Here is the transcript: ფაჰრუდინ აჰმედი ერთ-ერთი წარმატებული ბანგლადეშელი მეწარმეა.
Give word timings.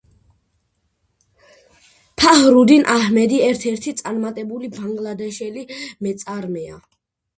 ფაჰრუდინ 2.23 2.89
აჰმედი 2.95 3.41
ერთ-ერთი 3.49 3.93
წარმატებული 4.03 4.71
ბანგლადეშელი 4.79 5.67
მეწარმეა. 6.07 6.85